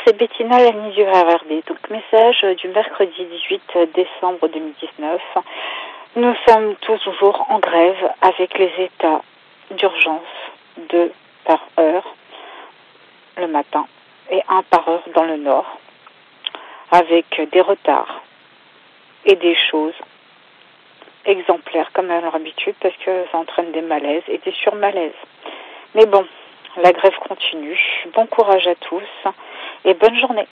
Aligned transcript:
C'est 0.00 0.16
Bettina 0.16 0.58
Lani 0.58 0.92
du 0.92 1.02
RRD. 1.02 1.64
Donc, 1.66 1.90
message 1.90 2.42
du 2.58 2.68
mercredi 2.68 3.24
18 3.24 3.92
décembre 3.94 4.48
2019. 4.48 5.20
Nous 6.16 6.34
sommes 6.48 6.74
toujours 6.76 7.46
en 7.48 7.58
grève 7.60 8.10
avec 8.20 8.58
les 8.58 8.72
états 8.78 9.22
d'urgence, 9.70 10.22
deux 10.90 11.12
par 11.44 11.60
heure 11.78 12.14
le 13.36 13.46
matin 13.46 13.86
et 14.30 14.42
un 14.48 14.62
par 14.62 14.88
heure 14.88 15.04
dans 15.14 15.24
le 15.24 15.36
nord, 15.36 15.78
avec 16.90 17.40
des 17.52 17.60
retards 17.60 18.22
et 19.24 19.36
des 19.36 19.56
choses 19.70 19.94
exemplaires 21.24 21.90
comme 21.92 22.10
à 22.10 22.20
leur 22.20 22.34
habitude 22.34 22.74
parce 22.80 22.96
que 23.04 23.24
ça 23.30 23.38
entraîne 23.38 23.70
des 23.72 23.82
malaises 23.82 24.24
et 24.26 24.38
des 24.38 24.52
surmalaises. 24.52 25.12
Mais 25.94 26.06
bon, 26.06 26.26
la 26.82 26.92
grève 26.92 27.16
continue. 27.28 27.78
Bon 28.14 28.26
courage 28.26 28.66
à 28.66 28.74
tous 28.74 29.02
et 29.84 29.94
bonne 29.94 30.18
journée. 30.18 30.46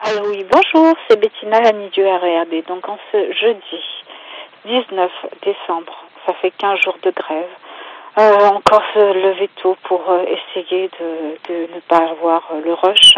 Alors 0.00 0.26
oui, 0.26 0.44
bonjour, 0.50 0.94
c'est 1.08 1.18
Bettina 1.18 1.60
Lani 1.60 1.88
du 1.90 2.04
RRD. 2.04 2.66
Donc 2.66 2.88
en 2.88 2.98
ce 3.12 3.32
jeudi 3.32 3.82
19 4.66 5.10
décembre, 5.42 6.04
ça 6.26 6.34
fait 6.34 6.50
15 6.50 6.80
jours 6.80 6.98
de 7.02 7.10
grève. 7.10 7.48
Euh, 8.18 8.48
encore 8.48 8.82
se 8.94 8.98
lever 8.98 9.50
tôt 9.62 9.76
pour 9.84 10.10
euh, 10.10 10.24
essayer 10.24 10.88
de, 10.98 11.36
de, 11.48 11.74
ne 11.74 11.80
pas 11.80 11.98
avoir 11.98 12.48
euh, 12.50 12.62
le 12.64 12.72
rush. 12.72 13.14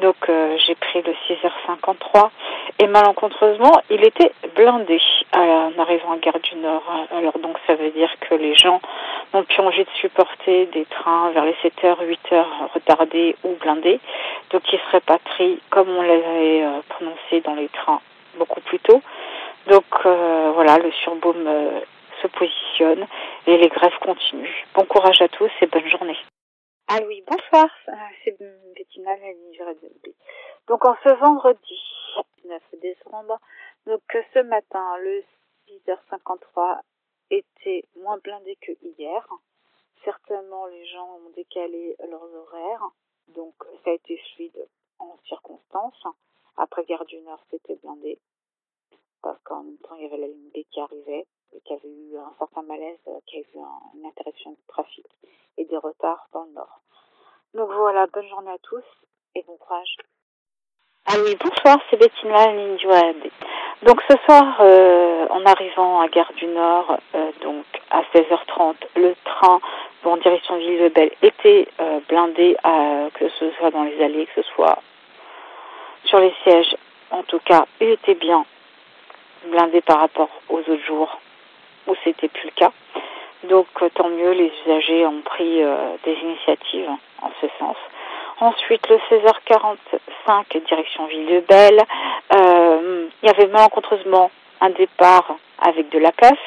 Donc 0.00 0.16
euh, 0.28 0.56
j'ai 0.66 0.74
pris 0.74 1.02
le 1.02 1.12
6h53 1.28 2.30
et 2.78 2.86
malencontreusement 2.86 3.72
il 3.90 4.04
était 4.04 4.32
blindé 4.54 5.00
en 5.32 5.72
arrivant 5.78 6.12
à 6.12 6.18
Gare 6.18 6.38
du 6.40 6.56
Nord. 6.56 6.84
Alors 7.16 7.38
donc 7.38 7.56
ça 7.66 7.74
veut 7.74 7.90
dire 7.90 8.10
que 8.20 8.34
les 8.34 8.54
gens 8.54 8.80
n'ont 9.34 9.42
plus 9.42 9.60
envie 9.60 9.84
de 9.84 9.90
supporter 10.00 10.66
des 10.66 10.84
trains 10.84 11.30
vers 11.30 11.44
les 11.44 11.54
7h, 11.64 11.96
8h 12.04 12.44
retardés 12.74 13.36
ou 13.42 13.56
blindés. 13.60 14.00
Donc 14.50 14.62
ils 14.72 14.78
seraient 14.86 15.00
pas 15.00 15.18
pris 15.18 15.60
comme 15.70 15.88
on 15.88 16.02
l'avait 16.02 16.64
prononcé 16.88 17.40
dans 17.44 17.54
les 17.54 17.68
trains 17.68 18.00
beaucoup 18.38 18.60
plus 18.60 18.78
tôt. 18.78 19.02
Donc 19.66 19.84
voilà, 20.04 20.78
le 20.78 20.92
surbaume 20.92 21.48
se 22.22 22.26
positionne 22.28 23.06
et 23.46 23.56
les 23.56 23.68
grèves 23.68 23.98
continuent. 24.00 24.64
Bon 24.74 24.84
courage 24.84 25.20
à 25.22 25.28
tous 25.28 25.50
et 25.60 25.66
bonne 25.66 25.88
journée. 25.88 26.16
Ah 26.90 27.00
oui, 27.06 27.22
bonsoir, 27.26 27.68
c'est 28.24 28.38
Bettina 28.74 29.14
Donc 30.68 30.86
en 30.86 30.96
ce 31.04 31.10
vendredi 31.20 31.78
9 32.44 32.62
décembre, 32.80 33.38
donc 33.84 34.00
ce 34.32 34.38
matin, 34.38 34.96
le 34.96 35.22
6h53 35.68 36.80
était 37.30 37.84
moins 37.96 38.16
blindé 38.16 38.56
que 38.62 38.72
hier. 38.80 39.28
Certainement, 40.02 40.64
les 40.68 40.86
gens 40.86 41.16
ont 41.16 41.30
décalé 41.36 41.94
leurs 42.08 42.32
horaires, 42.34 42.88
donc 43.34 43.54
ça 43.84 43.90
a 43.90 43.92
été 43.92 44.18
fluide 44.32 44.66
en 44.98 45.14
circonstance. 45.26 46.02
Après 46.56 46.86
Gare 46.86 47.04
du 47.04 47.20
Nord, 47.20 47.44
c'était 47.50 47.76
blindé, 47.76 48.18
parce 49.20 49.38
qu'en 49.42 49.62
même 49.62 49.76
temps, 49.80 49.96
il 49.96 50.04
y 50.04 50.06
avait 50.06 50.16
la 50.16 50.28
ligne 50.28 50.50
B 50.54 50.64
qui 50.70 50.80
arrivait 50.80 51.26
qui 51.64 51.72
avait 51.72 51.88
eu 51.88 52.16
un 52.16 52.32
certain 52.38 52.62
malaise, 52.62 52.98
qui 53.26 53.36
a 53.36 53.40
eu 53.40 53.58
une 53.94 54.06
interruption 54.06 54.50
de 54.50 54.56
trafic 54.68 55.06
et 55.56 55.64
des 55.64 55.76
retards 55.76 56.28
dans 56.32 56.44
le 56.44 56.52
nord. 56.52 56.80
Donc 57.54 57.70
voilà, 57.72 58.06
bonne 58.06 58.28
journée 58.28 58.50
à 58.50 58.58
tous 58.62 58.84
et 59.34 59.42
bon 59.42 59.56
courage. 59.56 59.96
Ah 61.06 61.14
oui, 61.24 61.36
bonsoir, 61.36 61.78
c'est 61.88 61.96
Bettina 61.96 62.52
Ninjouad. 62.52 63.30
Donc 63.82 64.02
ce 64.08 64.16
soir, 64.26 64.56
euh, 64.60 65.26
en 65.30 65.44
arrivant 65.46 66.00
à 66.00 66.08
Gare 66.08 66.32
du 66.34 66.46
Nord, 66.46 66.98
euh, 67.14 67.30
donc 67.42 67.64
à 67.90 68.02
16h30, 68.12 68.74
le 68.96 69.14
train 69.24 69.60
en 70.04 70.16
direction 70.16 70.56
Ville-de-Belle 70.56 71.12
était 71.22 71.68
euh, 71.80 72.00
blindé, 72.08 72.56
à, 72.64 73.08
que 73.14 73.28
ce 73.28 73.50
soit 73.52 73.70
dans 73.70 73.84
les 73.84 74.02
allées, 74.02 74.26
que 74.26 74.42
ce 74.42 74.48
soit 74.50 74.78
sur 76.04 76.18
les 76.18 76.32
sièges. 76.42 76.76
En 77.10 77.22
tout 77.22 77.40
cas, 77.40 77.66
il 77.80 77.90
était 77.90 78.14
bien 78.14 78.44
blindé 79.46 79.80
par 79.80 80.00
rapport 80.00 80.30
aux 80.48 80.58
autres 80.58 80.84
jours 80.86 81.20
où 81.88 81.94
c'était 82.04 82.28
plus 82.28 82.46
le 82.46 82.52
cas. 82.52 82.72
Donc 83.48 83.66
tant 83.94 84.08
mieux, 84.08 84.32
les 84.32 84.52
usagers 84.66 85.06
ont 85.06 85.20
pris 85.20 85.62
des 86.04 86.14
initiatives 86.22 86.90
en 87.22 87.30
ce 87.40 87.46
sens. 87.58 87.76
Ensuite, 88.40 88.88
le 88.88 88.98
16h45, 89.10 90.64
direction 90.68 91.06
Ville-de-Belle, 91.06 91.82
euh, 92.36 93.08
il 93.20 93.26
y 93.26 93.30
avait 93.30 93.48
malencontreusement 93.48 94.30
un 94.60 94.70
départ 94.70 95.34
avec 95.60 95.88
de 95.88 95.98
la 95.98 96.12
place 96.12 96.38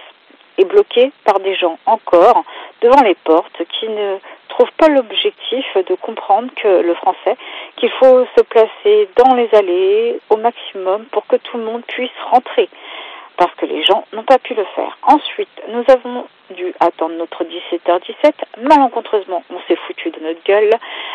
et 0.57 0.63
bloqué 0.63 1.11
par 1.25 1.41
des 1.41 1.53
gens 1.55 1.77
encore 1.85 2.45
devant 2.81 3.01
les 3.01 3.15
portes 3.15 3.61
qui 3.67 3.89
ne 3.89 4.17
trouvent 4.47 4.71
pas 4.77 4.87
l'objectif 4.87 5.65
de 5.75 5.95
comprendre 5.95 6.49
que 6.55 6.81
le 6.81 6.93
français, 6.93 7.35
qu'il 7.75 7.91
faut 7.91 8.25
se 8.37 8.43
placer 8.43 9.09
dans 9.17 9.35
les 9.35 9.49
allées 9.53 10.17
au 10.29 10.37
maximum 10.37 11.03
pour 11.11 11.27
que 11.27 11.35
tout 11.35 11.57
le 11.57 11.63
monde 11.63 11.83
puisse 11.87 12.09
rentrer 12.31 12.69
parce 13.41 13.55
que 13.55 13.65
les 13.65 13.81
gens 13.81 14.05
n'ont 14.13 14.21
pas 14.21 14.37
pu 14.37 14.53
le 14.53 14.63
faire. 14.75 14.99
Ensuite, 15.01 15.49
nous 15.69 15.83
avons 15.87 16.27
dû 16.51 16.75
attendre 16.79 17.15
notre 17.15 17.43
17h17. 17.43 18.33
Malencontreusement, 18.61 19.43
on 19.49 19.59
s'est 19.67 19.77
foutu 19.87 20.11
de 20.11 20.19
notre 20.19 20.43
gueule. 20.43 20.69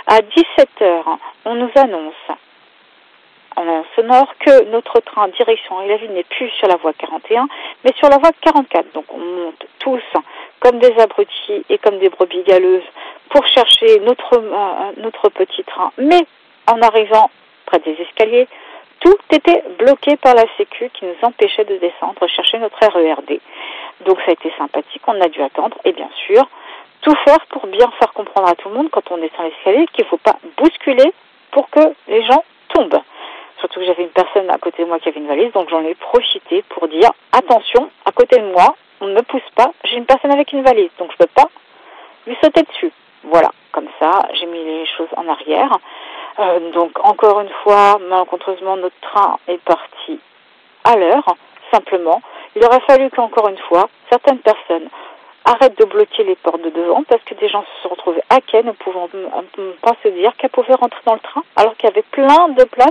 À 0.08 0.18
17h, 0.18 1.04
on 1.44 1.54
nous 1.54 1.70
annonce 1.76 2.14
en 3.54 3.84
sonore 3.94 4.34
que 4.40 4.64
notre 4.70 4.98
train 5.02 5.28
direction 5.28 5.78
ville 5.86 6.14
n'est 6.14 6.24
plus 6.24 6.50
sur 6.58 6.66
la 6.66 6.74
voie 6.74 6.94
41, 6.94 7.46
mais 7.84 7.92
sur 7.96 8.08
la 8.08 8.18
voie 8.18 8.32
44. 8.40 8.92
Donc 8.92 9.04
on 9.14 9.18
monte 9.18 9.64
tous 9.78 10.02
comme 10.58 10.80
des 10.80 10.98
abrutis 10.98 11.64
et 11.70 11.78
comme 11.78 12.00
des 12.00 12.08
brebis 12.08 12.42
galeuses 12.42 12.82
pour 13.28 13.46
chercher 13.46 14.00
notre, 14.00 14.34
euh, 14.34 14.92
notre 14.96 15.28
petit 15.28 15.62
train. 15.62 15.92
Mais 15.98 16.26
en 16.66 16.82
arrivant 16.82 17.30
près 17.66 17.78
des 17.78 17.96
escaliers, 18.00 18.48
tout 19.00 19.16
était 19.30 19.62
bloqué 19.78 20.16
par 20.16 20.34
la 20.34 20.44
Sécu 20.56 20.90
qui 20.94 21.04
nous 21.04 21.16
empêchait 21.22 21.64
de 21.64 21.76
descendre 21.76 22.26
chercher 22.28 22.58
notre 22.58 22.78
RERD. 22.80 23.40
Donc 24.04 24.18
ça 24.20 24.30
a 24.30 24.32
été 24.32 24.52
sympathique, 24.58 25.02
on 25.06 25.20
a 25.20 25.28
dû 25.28 25.42
attendre 25.42 25.76
et 25.84 25.92
bien 25.92 26.10
sûr 26.26 26.46
tout 27.02 27.14
faire 27.24 27.44
pour 27.50 27.66
bien 27.66 27.90
faire 27.98 28.12
comprendre 28.12 28.48
à 28.48 28.54
tout 28.54 28.68
le 28.68 28.74
monde 28.74 28.88
quand 28.90 29.10
on 29.10 29.18
descend 29.18 29.44
l'escalier 29.44 29.86
qu'il 29.92 30.04
ne 30.04 30.08
faut 30.08 30.16
pas 30.18 30.36
bousculer 30.56 31.12
pour 31.52 31.70
que 31.70 31.80
les 32.08 32.24
gens 32.24 32.42
tombent. 32.74 33.00
Surtout 33.58 33.80
que 33.80 33.86
j'avais 33.86 34.02
une 34.02 34.10
personne 34.10 34.50
à 34.50 34.58
côté 34.58 34.82
de 34.82 34.88
moi 34.88 34.98
qui 34.98 35.08
avait 35.08 35.20
une 35.20 35.28
valise, 35.28 35.52
donc 35.52 35.70
j'en 35.70 35.82
ai 35.84 35.94
profité 35.94 36.62
pour 36.68 36.88
dire 36.88 37.10
attention, 37.32 37.90
à 38.04 38.12
côté 38.12 38.38
de 38.38 38.46
moi, 38.46 38.74
on 39.00 39.06
ne 39.06 39.14
me 39.14 39.22
pousse 39.22 39.48
pas, 39.54 39.72
j'ai 39.84 39.96
une 39.96 40.04
personne 40.04 40.32
avec 40.32 40.52
une 40.52 40.62
valise, 40.62 40.90
donc 40.98 41.10
je 41.10 41.22
ne 41.22 41.26
peux 41.26 41.32
pas 41.34 41.48
lui 42.26 42.36
sauter 42.42 42.62
dessus. 42.62 42.92
Voilà, 43.24 43.50
comme 43.72 43.88
ça, 44.00 44.28
j'ai 44.34 44.46
mis 44.46 44.62
les 44.64 44.86
choses 44.86 45.08
en 45.16 45.28
arrière. 45.28 45.78
Euh, 46.38 46.72
donc 46.72 46.92
encore 47.02 47.40
une 47.40 47.52
fois, 47.62 47.98
malencontreusement, 47.98 48.76
notre 48.76 49.00
train 49.00 49.38
est 49.48 49.60
parti 49.62 50.20
à 50.84 50.96
l'heure, 50.96 51.36
simplement. 51.72 52.20
Il 52.54 52.64
aurait 52.64 52.82
fallu 52.86 53.10
qu'encore 53.10 53.48
une 53.48 53.58
fois, 53.58 53.88
certaines 54.10 54.38
personnes 54.38 54.88
arrêtent 55.44 55.78
de 55.78 55.84
bloquer 55.84 56.24
les 56.24 56.34
portes 56.36 56.62
de 56.62 56.70
devant 56.70 57.02
parce 57.04 57.22
que 57.22 57.34
des 57.34 57.48
gens 57.48 57.62
se 57.62 57.82
sont 57.82 57.88
retrouvés 57.90 58.22
à 58.30 58.40
quai, 58.40 58.62
ne 58.62 58.72
pouvant 58.72 59.08
pas 59.80 59.92
se 60.02 60.08
dire 60.08 60.36
qu'elles 60.36 60.50
pouvaient 60.50 60.74
rentrer 60.74 61.00
dans 61.06 61.14
le 61.14 61.20
train 61.20 61.42
alors 61.54 61.76
qu'il 61.76 61.88
y 61.88 61.92
avait 61.92 62.02
plein 62.02 62.48
de 62.48 62.64
places. 62.64 62.90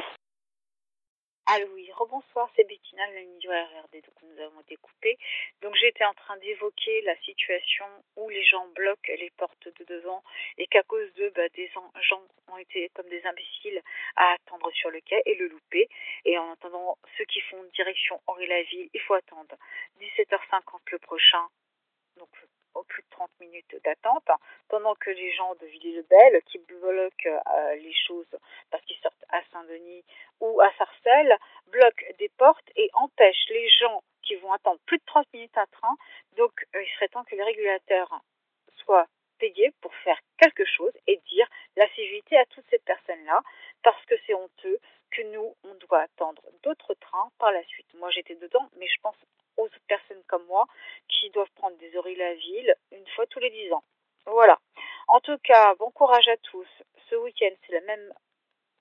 Allô, 1.48 1.68
oui, 1.76 1.88
rebonsoir, 1.92 2.50
c'est 2.56 2.64
Bettina, 2.64 3.06
la 3.12 3.20
ligne 3.20 3.38
du 3.38 3.48
RRD, 3.48 3.94
donc 3.94 4.16
nous 4.24 4.42
avons 4.42 4.62
été 4.62 4.78
coupés. 4.78 5.16
Donc 5.62 5.76
j'étais 5.76 6.04
en 6.04 6.14
train 6.16 6.38
d'évoquer 6.38 7.02
la 7.04 7.16
situation 7.18 7.86
où 8.16 8.28
les 8.30 8.44
gens 8.44 8.66
bloquent 8.70 9.14
les 9.14 9.30
portes 9.38 9.68
de 9.68 9.84
devant 9.84 10.24
et 10.58 10.66
qu'à 10.66 10.82
cause 10.82 11.14
d'eux, 11.14 11.30
bah, 11.36 11.48
des 11.50 11.70
gens 12.02 12.24
ont 12.48 12.58
été 12.58 12.90
comme 12.96 13.08
des 13.10 13.24
imbéciles 13.28 13.80
à 14.16 14.34
attendre 14.34 14.72
sur 14.72 14.90
le 14.90 15.02
quai 15.02 15.22
et 15.28 15.36
le 15.36 15.48
louper. 15.48 15.88
Et 16.26 16.36
en 16.40 16.52
attendant, 16.52 16.98
ceux 17.16 17.26
qui 17.26 17.42
font 17.42 17.64
direction 17.76 18.20
Henri-la-Ville, 18.26 18.90
il 18.92 19.02
faut 19.02 19.14
attendre 19.14 19.56
17h50 20.00 20.80
le 20.94 20.98
prochain, 20.98 21.48
donc 22.18 22.30
au 22.76 22.84
plus 22.84 23.04
de 23.04 23.10
30 23.12 23.30
minutes 23.40 23.76
d'attente, 23.84 24.28
pendant 24.68 24.96
que 24.96 25.10
les 25.10 25.32
gens 25.34 25.54
de 25.56 25.66
Ville-le-Bel 25.66 26.42
qui 26.48 26.58
bloquent 26.58 27.30
euh, 27.30 27.76
les 27.76 27.94
choses 28.08 28.38
parce 28.70 28.84
qu'ils 28.86 28.98
sortent 28.98 29.15
à 29.36 29.44
Saint-Denis 29.52 30.04
ou 30.40 30.62
à 30.62 30.72
Sarcelles, 30.78 31.38
bloquent 31.68 32.06
des 32.20 32.30
portes 32.30 32.70
et 32.76 32.90
empêchent 32.94 33.50
les 33.50 33.70
gens 33.70 34.04
qui 34.24 34.36
vont 34.36 34.52
attendre 34.54 34.80
plus 34.86 34.98
de 34.98 35.04
30 35.06 35.28
minutes 35.34 35.58
à 35.58 35.66
train. 35.68 35.96
Donc 36.38 36.52
euh, 36.76 36.82
il 36.82 36.90
serait 36.96 37.10
temps 37.10 37.24
que 37.24 37.36
les 37.36 37.44
régulateurs 37.44 38.22
soient 38.84 39.08
payés 39.38 39.72
pour 39.82 39.94
faire 39.96 40.20
quelque 40.38 40.66
chose 40.66 40.94
et 41.08 41.18
dire 41.30 41.48
la 41.76 41.88
civilité 41.90 42.38
à 42.38 42.46
toutes 42.46 42.66
ces 42.70 42.80
personnes-là 42.80 43.42
parce 43.84 44.04
que 44.06 44.16
c'est 44.26 44.34
honteux 44.34 44.80
que 45.12 45.22
nous, 45.34 45.56
on 45.64 45.74
doit 45.76 46.02
attendre 46.02 46.42
d'autres 46.64 46.94
trains 46.96 47.30
par 47.38 47.52
la 47.52 47.64
suite. 47.66 47.88
Moi, 47.96 48.10
j'étais 48.12 48.36
dedans, 48.36 48.68
mais 48.78 48.88
je 48.88 49.00
pense 49.02 49.16
aux 49.58 49.70
personnes 49.88 50.24
comme 50.28 50.46
moi 50.46 50.66
qui 51.08 51.30
doivent 51.30 51.52
prendre 51.56 51.78
des 51.78 51.96
oreilles 51.96 52.16
la 52.16 52.34
ville 52.34 52.76
une 52.92 53.08
fois 53.16 53.26
tous 53.28 53.40
les 53.40 53.50
dix 53.50 53.72
ans. 53.72 53.84
Voilà. 54.26 54.60
En 55.08 55.20
tout 55.20 55.38
cas, 55.44 55.76
bon 55.76 55.92
courage 55.92 56.28
à 56.28 56.38
tous. 56.38 56.68
Ce 57.10 57.16
week-end, 57.16 57.52
c'est 57.66 57.74
la 57.74 57.82
même 57.82 58.14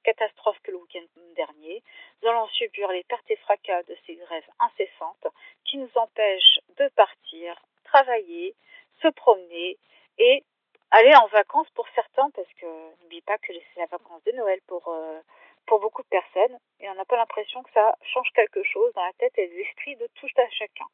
catastrophe 0.04 0.58
que 0.62 0.70
le 0.70 0.78
week-end 0.78 1.04
dernier. 1.34 1.82
Nous 2.22 2.28
allons 2.28 2.46
subir 2.48 2.90
les 2.92 3.04
pertes 3.04 3.30
et 3.30 3.36
fracas 3.36 3.82
de 3.84 3.96
ces 4.06 4.14
grèves 4.14 4.48
incessantes 4.60 5.26
qui 5.64 5.78
nous 5.78 5.90
empêchent 5.96 6.60
de 6.78 6.88
partir, 6.96 7.60
travailler, 7.84 8.54
se 9.02 9.08
promener 9.08 9.78
et 10.18 10.44
aller 10.90 11.14
en 11.16 11.26
vacances 11.26 11.68
pour 11.74 11.88
certains, 11.94 12.30
parce 12.30 12.52
que 12.54 12.66
n'oublie 13.02 13.22
pas 13.22 13.38
que 13.38 13.52
c'est 13.52 13.80
la 13.80 13.86
vacance 13.86 14.22
de 14.24 14.32
Noël 14.32 14.60
pour, 14.68 14.88
euh, 14.88 15.20
pour 15.66 15.80
beaucoup 15.80 16.02
de 16.02 16.08
personnes, 16.08 16.58
et 16.80 16.88
on 16.88 16.94
n'a 16.94 17.04
pas 17.04 17.16
l'impression 17.16 17.62
que 17.62 17.72
ça 17.72 17.96
change 18.12 18.30
quelque 18.34 18.62
chose 18.62 18.92
dans 18.94 19.04
la 19.04 19.12
tête 19.14 19.36
et 19.38 19.48
l'esprit 19.48 19.96
de 19.96 20.08
tout 20.14 20.28
à 20.36 20.48
chacun. 20.50 20.86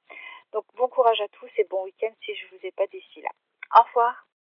Donc 0.53 0.65
bon 0.75 0.89
courage 0.89 1.21
à 1.21 1.29
tous 1.29 1.51
et 1.59 1.65
bon 1.65 1.85
week-end 1.85 2.13
si 2.25 2.35
je 2.35 2.47
ne 2.47 2.51
vous 2.59 2.67
ai 2.67 2.73
pas 2.73 2.87
d'ici 2.87 3.21
là. 3.21 3.31
Au 3.79 3.83
revoir. 3.83 4.30